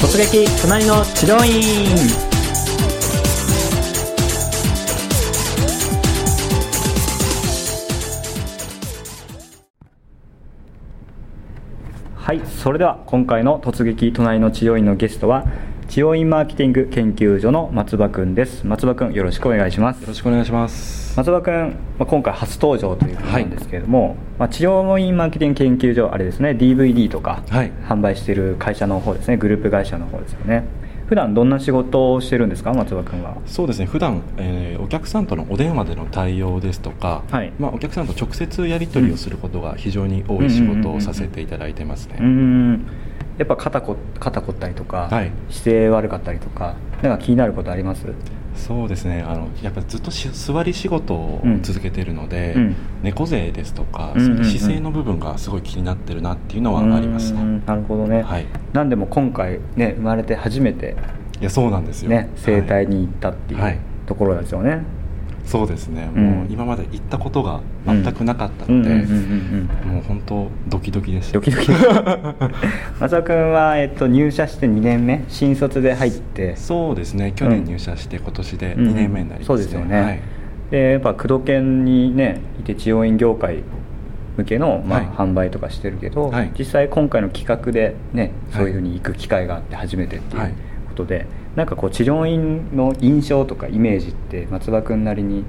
[0.00, 1.94] 突撃隣の治療院
[12.16, 15.44] はいそれでは今回の突撃隣の治療院のゲストは
[15.90, 18.64] 治療院マーケティング研究所の松葉くんです。
[18.64, 20.00] 松葉くんよろしくお願いします。
[20.02, 30.64] よろしくお願いします松葉くん、まあ、今回初登場ということなんですけれども、はい、まあ、治療院マーケティング研究所あれですね DVD とか販売している会社の方ですねグループ会社の方ですよね。
[31.08, 33.36] 普段どんな仕事をしてるんですか松葉君は？
[33.44, 33.86] そうですね。
[33.86, 42.78] 普段、えー、お客さんとのお電話での対応ですとか、はい、まあ、お客さんと直接やり取りをすることが非常に多い仕事をさせていただいてますね。
[43.38, 48.06] やっぱ肩こ肩こったりとか、はい、姿勢悪かったりとかなんか気になることあります？
[48.54, 49.22] そうですね。
[49.26, 57.62] あのやっぱりずっと座り仕事を続けているので、うん、猫背ですとか、うんうんうん、姿勢の部分がすごい気になってるなっていうのはありますね。
[57.66, 60.96] なるほどね、はい、なんでも今回ね生まれて初めて
[61.40, 64.82] いやそうなんですよ、ね、整体に行ったっていう、はい、ところですよね、
[65.44, 68.94] そうですね、もう今まで行ったことが全くなかったので、
[69.84, 71.70] もう本当ドキドキでしたドキドキ。
[72.98, 75.24] 松尾君は、えっと、入社して2年目？
[75.28, 76.56] 新卒で入って。
[76.56, 77.32] そうですね。
[77.36, 80.20] 去年入社して今年で2年目になります、ね、そうですよね、はい、
[80.70, 83.62] でやっぱ工藤研にねいて治療院業界
[84.36, 90.54] 向けの、まあ、はい、販売とかしてるけど、はい、実際今回の企画でねそういうふうに行く機会があって初めてっていう
[90.88, 95.44] ことで、なんかこう治療院の印象とかイメージって松葉君なりに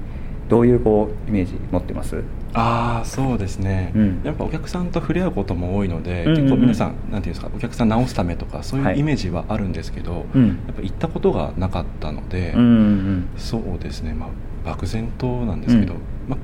[0.48, 2.22] どういうこうイメージ持ってます？
[2.54, 14.12] ああそうですね、うん、やっぱお客さんと触れ合うことも多いので、うんうんうん、結構皆さんなんていうんですかお客さん直すためとかそういうイメージはあるんですけど、はい、やっぱ行ったことがなかったので、うんうんうん、そうですね。
[14.12, 14.28] まあ
[14.64, 16.38] 漠然となんですけど、うん、まあ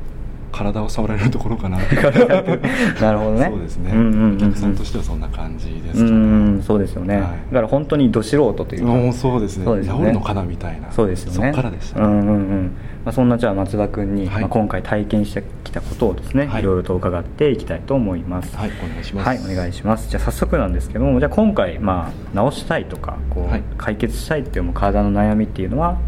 [0.53, 1.79] 体を触られるところかな。
[3.01, 3.51] なるほどね。
[3.51, 8.93] そうですね、うんうんうんうん、お客さんとしてはそんな感じですかねそうですよね、はい、だから本当にど素人というか。
[8.93, 9.65] もうそうですね。
[9.65, 9.99] そうですね。
[9.99, 10.91] 治るのかなみたいな。
[10.93, 11.37] そうですよね。
[11.37, 12.73] そっからでした、ね、うんうんうん。
[13.05, 18.57] まあ、そんなじゃあ松田君に、はい、まあ、今回体験してきたことをですね、はい、いろいろと伺っていきたいと思います。
[18.57, 19.27] はいお願いします。
[19.27, 20.11] はいお願いします。
[20.11, 25.99] じゃあ早速なんですけどもじゃあ今回まあ直したいとかこう、はい、解決したいっていう体の悩みっていうのは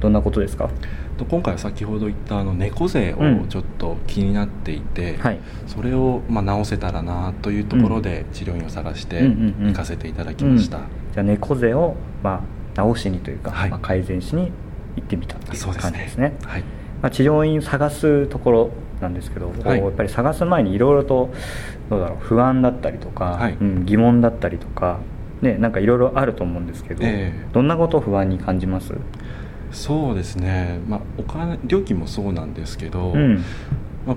[0.00, 0.70] どんなことですか？
[1.18, 10.78] と今回は先ほど言ったあの猫背をちょっと気になっていて、うんはい、それをまあ直せたらなというところで治療院を探して行かせていただきました、
[11.12, 12.40] じゃあ猫背をまあ
[12.78, 14.52] 直しにというか、はい、まあ、改善しに
[14.96, 16.62] 行ってみたっていう感じですね、ね、はい。
[17.02, 21.30] まあ、治療院探すところなんですけど、はい、やっぱり探す前にいろいろと
[21.90, 24.98] どうだろう不安だったりとか、はい、うん、疑問だったりとか、
[25.40, 28.94] ね、なんかいろいろあると思うんですけど、えー、どんなことを不安に感じます？
[29.72, 33.36] そうですね、まあ、お金料金もそうなんですけど、うん、
[34.06, 34.16] まあ、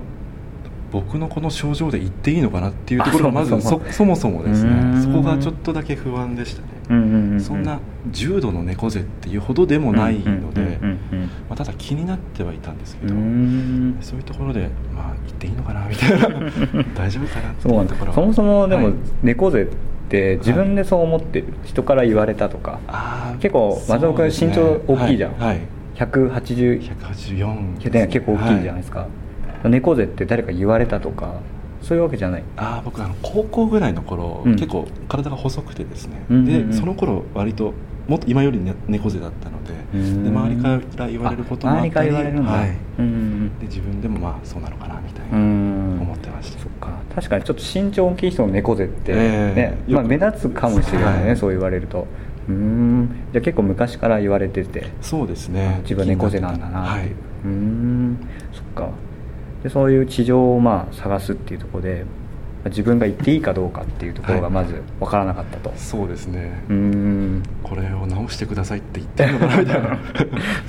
[0.90, 5.02] 僕のこの症状で言っていいのかなっていうところがまずそそもそもですね。
[5.02, 7.62] そこがちょっとだけ不安でしたね、うんうんうん、そん。
[7.62, 7.78] な
[8.10, 10.78] 重度の猫背っていうほどでもないので
[11.54, 13.14] ただ気になってはいたんですけど
[14.00, 16.28] そういうところで、まあ、言っていいのかなみたいな。
[16.94, 18.92] 大丈夫かなっていうところそもそもでも
[19.22, 19.68] 猫背、はい
[20.12, 22.80] って自分でそう思ってる、人から言われたとか、
[23.40, 25.60] 結構松尾君身長大きいじゃん、はい。
[25.94, 29.06] 180 184結構大きいじゃないですか、
[29.64, 31.40] 猫背って誰か言われたとか
[31.80, 32.44] そういうわけじゃない。
[32.56, 37.72] ああ僕あの高校ぐらいの頃、うん、結構体が細くてですね、うんうんうん、でその頃割と
[38.08, 42.16] もっと今より、ね、猫背だったのでで周りから言われることもあったりで
[43.66, 46.58] 自分でもまあそうなのかなみたいな思ってました。
[46.58, 46.90] そっか。
[47.14, 49.18] 確かにちょっと身長大きい人の猫背ってね、
[49.56, 52.06] えー、まあ、目立つかもしれないね、はい、そう言われると。
[52.48, 53.08] うん。
[53.32, 54.86] じゃあ結構昔から言われてて。
[55.00, 55.80] そうですね。
[55.82, 57.14] 自分は猫背なんだなっていう、はい、
[57.44, 58.28] うん。
[58.52, 58.88] そっか。
[59.62, 62.04] でそういう地上をまあ探すっていうところで
[62.66, 66.62] 自分が言っていいかどうかっていうところがまず分からなかったと、はい、そうですね。
[66.68, 67.42] うん。
[67.62, 69.98] これを直してくださいって言ってるのかなみたいな。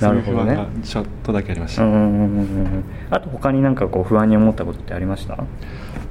[0.00, 0.58] なるほどね。
[0.82, 1.84] ちょっとだけありました。
[1.84, 2.84] うん。
[3.10, 5.38] あと他になんかこう不安に思ったことってありました？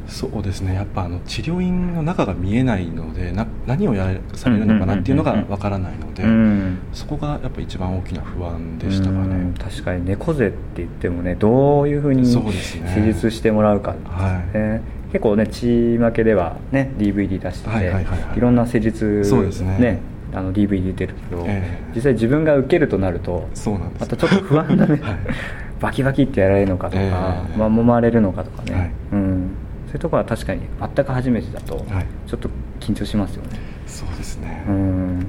[0.07, 0.75] そうですね。
[0.75, 6.23] やっぱあの治療院の中が見えないのでな何をやされるのかなっていうのがわからないので、
[6.91, 9.53] そこがやっぱ一番大きな不安でしたかね。
[9.57, 12.41] 確かに猫背って言ってもねどういうふうに施
[13.05, 14.81] 術してもらうかですね、はい、
[15.13, 19.77] 結構ね血負けではね DVD 出してて、いろんな施術そうですね。
[19.77, 19.99] ね
[20.33, 24.01] あの DVD 出てるけど、えー、実際自分が受けるとなるとそうなんです。
[24.01, 25.17] またちょっと不安だね、はい、
[25.79, 27.11] バキバキってやられるのかとか、えー、
[27.57, 29.51] まあ、揉まれるのかとかね、はい、うん。
[29.85, 31.85] そういうところは確かに全く初めてだと
[32.25, 32.49] ちょっと
[32.79, 34.65] 緊張しますよね、はい、そうですね。
[34.67, 35.27] うん。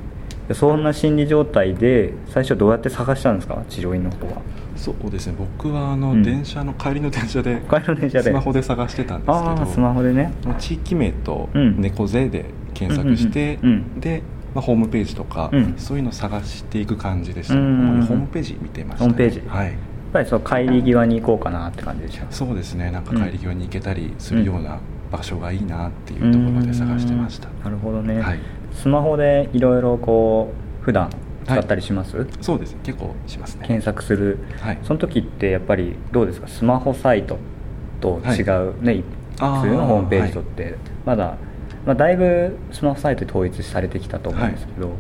[0.54, 3.62] そんな心理状態で最初どうやって探したんですか？
[3.69, 4.40] 治療院の方は
[4.76, 5.35] そうですね。
[5.38, 8.31] 僕はあの、うん、電車の帰りの電車で帰りの電車で。
[8.31, 10.32] スマホで探してたんですけどスマホでね。
[10.59, 13.59] 地域名と猫背で検索して、
[13.99, 14.23] で
[14.55, 19.49] まあ、ホームページとか、うん、そういうのを探していく感じでした、ホームページ見てました、ね、ホームページ。
[19.49, 19.67] はい。
[19.69, 19.76] やっ
[20.12, 22.93] ぱりその帰り際に行こうかなって感じでしたそうですね。
[22.93, 24.79] なんか帰り際に行けたりするような
[25.11, 28.38] 場所がいいなっていうところで探してました、なるほどね、はい、
[28.73, 31.11] スマホでいろいろこう普段
[31.46, 32.76] 使ったりします、はい、そうです。
[32.82, 33.67] 結構しますね。
[33.67, 36.49] 検索する、はい、その時ってやっぱりどうですか？
[36.49, 37.38] スマホサイト
[38.00, 39.05] と違うね、はい、
[39.62, 40.76] 普通のホームページとって。
[41.05, 41.37] まだ、
[41.85, 44.96] まあ、だいぶスマホサイト統一されてきたと思うんですけど、やっ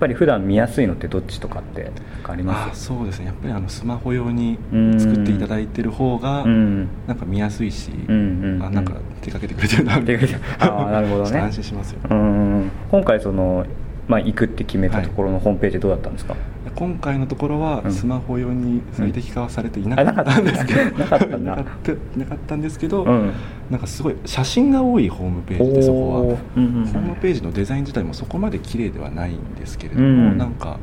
[0.00, 1.90] ぱり普段見やすいのってどっちとかって
[2.24, 2.84] あります？
[2.84, 3.26] そうですね。
[3.26, 4.58] やっぱりあのスマホ用に
[4.98, 8.92] 作っていただいてる方がなんか見やすいし、うんうん、あなんか
[9.22, 10.38] 手掛けてくれてるなみたいな。
[10.58, 11.38] あなるほどね。
[11.40, 13.64] 安心しますよ、うん、今回その
[14.08, 16.42] まあ、行くって決めたところのホームページどうだったんですか、はい、
[16.76, 23.32] 今回のところはスマホ用に最適化はされていなかったんですけど、うん、なかった なかったんですけど、うん、
[23.70, 30.78] なんかすごい写真が多いホームページでそこは、うんうんうん、ホームページのデザイン自体もそこまで綺麗ではないんですけれども、うん、なんか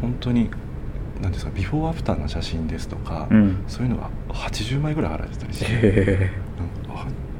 [0.00, 0.50] 本当に
[1.22, 6.30] なんですかビフォーアフターの写真ですとか、うん、そういうのが80枚ぐらい貼られてたりして。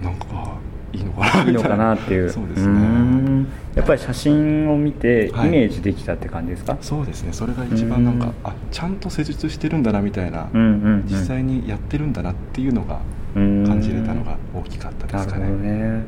[0.03, 0.59] なんか
[0.93, 2.31] いいのかないいのかなっていう。
[2.31, 3.47] そうですね。
[3.75, 7.33] やっぱり写真を見てイメージできたって感じですか、はい、そうですね。
[7.33, 13.01] それが一番なんかあちゃんと施術してるんだなみたいな、うんうんうん、実際にやってるんだなっていうのが
[13.35, 15.43] 感じれたのが大きかったですかね。
[15.43, 16.05] なるほどね。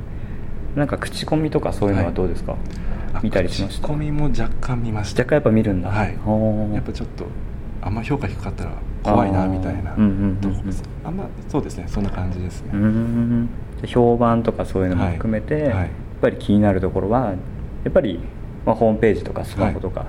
[0.75, 2.59] なんか口コミとかそういうのはどうですか、は
[3.21, 3.87] い、見たりしました？
[3.87, 5.23] 口コミも若干見ました。
[5.23, 5.91] 若干やっぱ見るんだ。
[5.91, 6.09] はい。
[6.75, 7.27] やっぱちょっと
[7.81, 8.73] あんま評価低かったら
[9.05, 10.73] 怖いなみたいなあ,、うんうんうん、
[11.05, 11.85] あんまそうですね。
[11.87, 12.71] そんな感じですね。
[12.73, 13.49] うん
[13.87, 15.63] 評判とかそういうのも含めて、はい。
[15.65, 15.89] はい、やっ
[16.21, 17.35] ぱり気になるところは
[17.85, 18.21] やっぱり、
[18.65, 20.07] まあ、ホームページとかスマホとか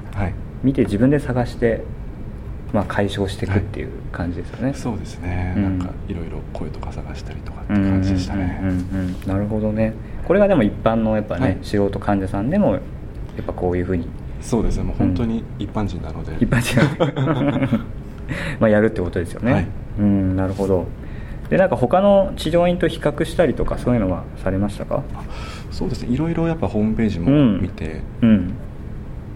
[0.64, 1.82] 見て自分で探して、
[2.72, 9.94] まあ、解消していくっていう感じですよね、そうですね、うん、なんかいろいろ声とか探したりとかって感じでしたね、うんうんうんなるほどね。
[10.28, 12.80] これがでも一般のやっぱね、素人患者さんでもや
[13.42, 14.08] っぱこういうふうに。
[14.40, 14.84] そうですね。
[14.84, 16.80] もう本当に一般人なので、一般人
[18.60, 19.68] まあやるってことですよね、はい、
[20.00, 20.88] うんなるほど
[21.54, 25.04] でなんか他の治療院と比較したりとかそういうのはされましたか？
[25.70, 26.12] そうですね。
[26.12, 27.30] いろいろやっぱホームページも
[27.60, 28.56] 見て、うん、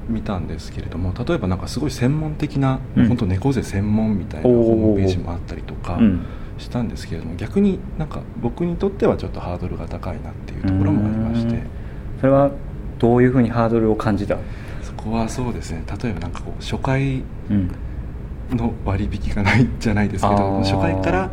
[0.09, 5.99] 見たんですけれども例えばなんかすごい専門的な、うん、本当猫背専門みたいなホームページもあったりとか
[6.57, 11.61] したんですけれども、逆になんか僕にとってはちょっとハードルが高いなっていうところもありまして。
[12.19, 12.49] それは
[12.97, 14.39] どういうふうにハードルを感じた？
[14.81, 15.83] そこはそうですね。
[16.01, 17.21] 例えばなんかこう初回
[18.49, 21.31] の割引がないじゃないですけど、初回から、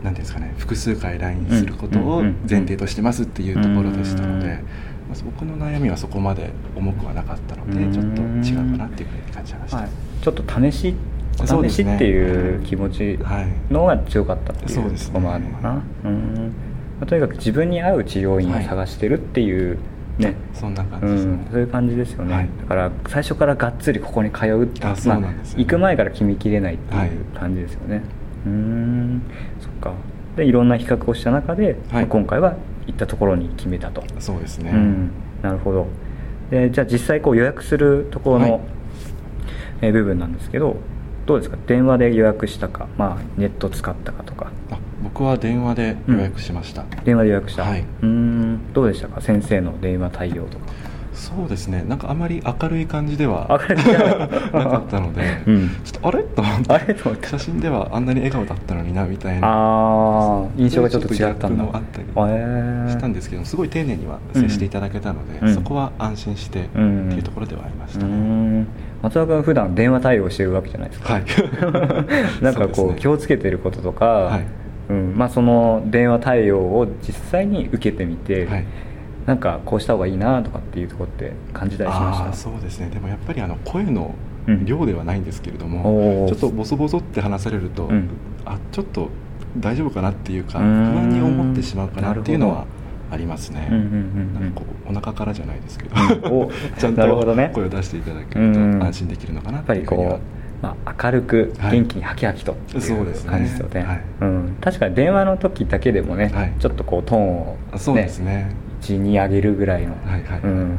[0.00, 4.56] うん何ですかね複数回 LINE することを前提としてますっていうところでしたので、
[5.08, 9.88] まあ、僕の悩みはそこまで重くはなかったのでちょっと違うかなっていうふうに感じました、はい、
[10.22, 10.94] ちょっと試し
[11.36, 13.18] 試しっていう気持ち
[13.70, 19.78] のが強かったっていうところもあるのかな、とにかく自分に合う治療院を探してるっていう、
[20.18, 21.32] ね、そんな感じです、ね。
[21.32, 25.18] うん、そういう感じですよね、はい、だから最初からがっつりここに通うってあ、まあ、
[25.56, 28.04] 行く前から決めきれないっていう感じですよね、はい
[28.46, 29.22] うん。
[29.60, 29.92] そっか。
[30.36, 32.54] でいろんな比較をした中で、はい、今回は
[32.86, 34.02] 行ったところに決めたと。
[34.18, 35.10] そうですね、うん、
[35.42, 35.86] なるほど。
[36.50, 38.60] でじゃあ実際こう予約するところの、はい、
[39.82, 40.76] え部分なんですけど
[41.26, 41.58] どうですか？
[41.66, 44.50] 電話で予約したか、まあ、ネット使ったかとか。
[44.70, 47.64] あ僕は電話で予約しました、うん、電話で予約した。
[47.64, 47.84] はい。
[48.02, 48.72] うん。
[48.72, 49.20] どうでしたか？
[49.20, 50.66] 先生の電話対応とか
[51.20, 51.84] そうですね。
[51.86, 53.46] なんかあまり明るい感じでは
[54.52, 56.22] なかったので、 うん、ちょっとあれ？
[56.24, 57.28] と思って。
[57.28, 59.48] 写真ではあんなに笑顔だったのになみたいな。
[59.48, 62.06] あ印象がちょっと違ったんだもあったり
[62.90, 68.66] したんですけどすごい丁寧には接していただけたので、うん、そこは安心してっていうところではありました、ね、
[69.02, 71.24] 松田君普段電話対応してるわけじゃないですか、はい、
[72.42, 74.44] なんかこう、ね、気をつけてることとか、はい。
[74.90, 75.14] うん。
[75.16, 78.64] まあ、その電話対応を実際に受けてみて、はい
[79.26, 82.32] なんかこうした方がいいなとかっていうところって感じたりしました？
[82.32, 82.88] そうですね。
[82.88, 84.14] でもやっぱりあの声の
[84.64, 88.08] 量ではないんですけれども、うん、ちょっとボソボソって話されると、うん、
[88.44, 89.10] あちょっと
[89.58, 92.66] 大丈夫かなっていうか不安に思ってしまうかなっていうのは
[93.10, 97.02] ありますね、なんかこうお腹からじゃないですけど、うん、 ちゃんと
[97.52, 100.18] 声を出していただけると安心できるのかなっていうふうには、
[100.62, 103.14] まあ、明るく元気にハキハキという感じで
[103.46, 104.04] すよね、
[104.60, 108.48] 確かに電話の時だけでもね、はい、ちょっとこうトーンを、ね、そうですね
[108.80, 109.94] 1に上げるぐらいの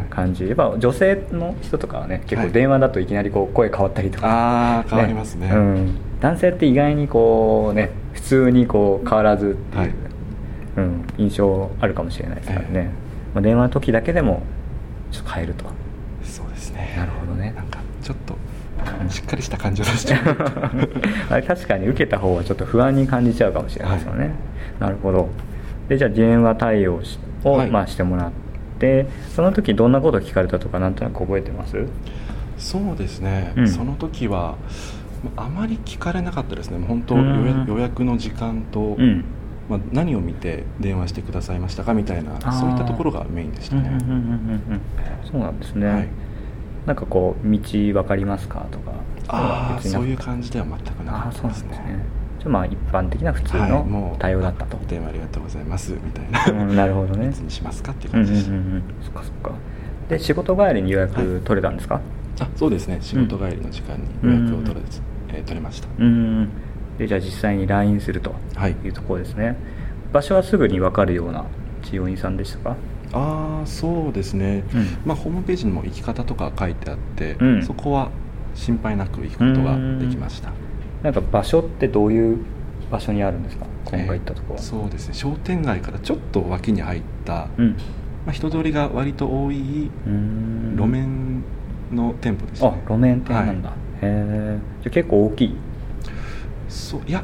[0.10, 0.48] 感じ。
[0.48, 9.91] やっぱ女性の人とかはね結構電話だといきなりこう声変わったりとか、ああ変わりますね、うん、男性って意外にこうね普通にこう変わらずっていう、はい、
[10.77, 12.91] うん、印象あるかもしれないですからね、
[13.34, 14.43] まあ、電話の時だけでも
[15.12, 15.65] ちょっと変えると。
[16.24, 16.93] そうですね。
[16.98, 17.53] なるほどね。
[17.55, 18.36] なんかちょっと
[19.10, 20.38] しっかりした感じを出しちゃう
[21.29, 24.31] あれ確かに受けた方はちょっと不安に感じちゃうかもしれないですよね、はい、
[24.79, 25.29] なるほど
[25.91, 27.01] でじゃあ電話対応
[27.43, 28.31] を、はい、まあ、してもらっ
[28.79, 31.86] でその時どんなこと聞かれたとかなんとなく覚えてます？
[32.57, 34.55] そうですね、うん、その時は
[35.36, 36.83] あまり聞かれなかったですね。
[36.88, 39.25] 本当予約の時間と、うん、
[39.69, 43.91] まあ、何を見て電話してくださいましたかみたいなそういったところがメインでしたね。
[45.29, 46.07] そうなんですね、はい、
[46.86, 48.65] なんかこう道分かりますか？
[48.71, 48.93] とか。
[49.27, 52.00] ああそういう感じでは全くなかったですね
[52.50, 55.93] まあ一般的な普通の対応だったと、はい、電話ありがとうございます。
[55.93, 57.27] みたいな、うん、なるほどね。
[57.27, 59.51] にしますかっていう感じでした、うんうんうん、そっかそっか。
[60.10, 62.03] で仕事帰りに予約取れたんですか、はい、
[62.41, 62.98] あそうですね。
[63.01, 64.86] 仕事帰りの時間に予約を取れ,、うん
[65.29, 65.88] えー、取れました。
[65.98, 66.50] うん
[66.98, 68.36] でじゃあ実際に LINE すると
[68.83, 68.88] い。
[68.89, 69.55] うところですね、はい、
[70.13, 71.45] 場所はすぐに分かるような
[71.83, 72.75] 治療院さんでしたか？
[73.13, 78.10] ああそうですね、うん、まあ、ホームページにも行き方とか書いてあって、うん、そこは
[78.55, 80.51] 心配なく行くことができました
[81.03, 82.38] なんか場所ってどういう
[82.91, 83.65] 場所にあるんですか？
[83.86, 85.13] 今回行ったところは、えー、そうですね。
[85.13, 87.75] 商店街からちょっと脇に入った、うん、ま
[88.27, 89.89] あ、人通りが割と多い
[90.75, 91.43] 路面
[91.91, 95.55] の店舗です、ね、あ路面店なんだ、はい、へえじゃ結構大きい？
[96.70, 97.24] そういや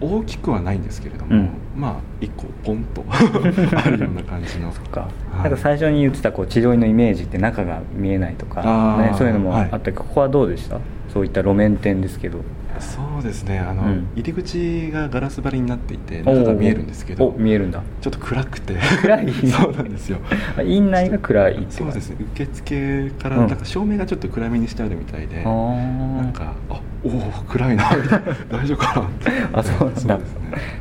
[0.00, 4.72] 大きくはないんですけれども、うん、まあ一個ポンと あるような感じの。
[4.74, 5.08] そっか、は
[5.40, 10.78] い、なんか最初に言ってたこう地上のイメージって中が見えないとか、ね、そういうのもあったけど、はい、ここはどうでした？
[11.14, 12.40] そういった路面店ですけど。
[12.80, 13.60] そうですね。
[13.60, 17.80] あの、うん、入り口がガラス張りになっていて中が見えるんですけど見えるんだ。
[18.00, 18.74] ちょっと暗くて。
[19.00, 19.32] 暗い？
[19.46, 20.18] そうなんですよ。
[20.66, 22.16] 院内が暗いそうですね。
[22.34, 27.10] 受付からなんか照明がちょっと暗めにしてあるみたいで、うん、なんかあおお
[27.48, 27.84] 暗いな
[28.50, 29.08] 大丈夫か
[29.52, 30.22] なあそうなんだ、ね、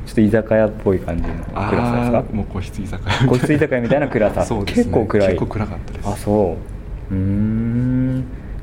[0.07, 2.23] ちょっと居酒屋っぽい感じの暗さですか？
[2.33, 4.43] もう個室居酒屋個室居酒屋みたいな暗さ。
[4.43, 5.27] そうです、ね、結構暗い。
[5.27, 6.09] 結構暗かったです。
[6.09, 6.57] あそ
[7.11, 7.13] う。
[7.13, 7.52] うん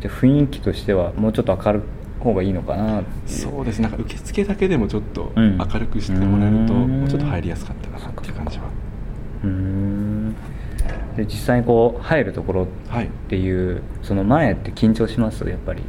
[0.01, 1.83] じゃ雰囲気としてはもうちょっと明る
[2.21, 8.65] 方がいいのかなそうですなんか受付だけでもちょっと明るくしてもらえると、もうちょっと入りやすかったかなっていう感じは。
[9.45, 10.35] うん。
[11.17, 12.67] で実際にこう入るところっ
[13.29, 15.49] ていう、はい、その前って緊張します？
[15.49, 15.83] やっぱり。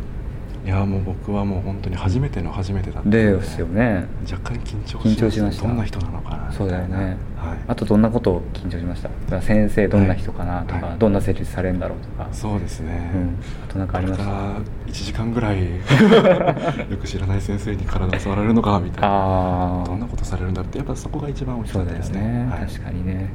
[0.63, 4.05] いやもう僕はもう本当に初めての初めてだったで、ですよね。
[4.31, 5.67] 若干緊張緊張しました。
[5.67, 6.51] どんな人なのかな。
[6.51, 9.41] そうだよね、はい、あとどんなことを緊張しました？
[9.41, 10.63] 先生どんな人かな？
[10.63, 12.29] とか、はい、どんな施術されるんだろうとか。
[12.31, 15.63] そうですね、うん、あと何かありました1時間ぐらい
[16.89, 19.83] よく知らない先生に体を触られるのかみたいな。
[19.85, 22.49] どんなことされるんだってやっぱそこが一番大きかったですね、ね。
[22.51, 23.29] はい、確かにね。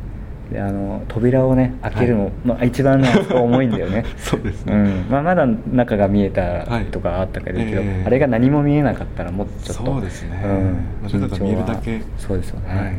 [0.53, 4.05] であの扉をね開けるの、はい、まあ、一番ね重いんだよね。
[4.17, 5.07] そうですね、うん。
[5.11, 7.69] まあ、まだ中が見えたとかあったけど、はい。
[7.69, 12.01] えー、あれが何も見えなかったらもっとちょっとそうですね、うん、緊張見えるだけ。
[12.17, 12.95] そうですよね、はい、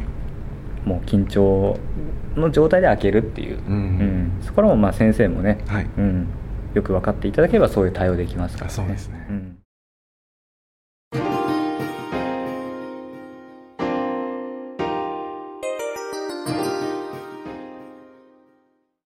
[0.87, 1.77] もう緊張
[2.35, 5.87] の状態で開けるっていう、うん、うん、そこらもまあ先生もね、はい。
[5.97, 6.27] うん、
[6.73, 8.73] よく分かっていただければそういう対応できますからね。
[8.73, 9.56] そうですね、うん